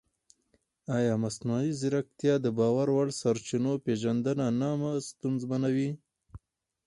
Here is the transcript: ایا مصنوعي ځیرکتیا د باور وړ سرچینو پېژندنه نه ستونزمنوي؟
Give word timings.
ایا 0.97 1.13
مصنوعي 1.23 1.71
ځیرکتیا 1.79 2.35
د 2.41 2.47
باور 2.57 2.87
وړ 2.95 3.07
سرچینو 3.21 3.73
پېژندنه 3.85 4.45
نه 4.59 4.69
ستونزمنوي؟ 5.09 5.91